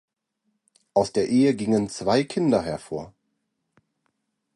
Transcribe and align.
Aus 0.95 1.11
der 1.13 1.29
Ehe 1.29 1.53
gingen 1.53 1.87
zwei 1.87 2.23
Kinder 2.23 2.63
hervor. 2.63 3.13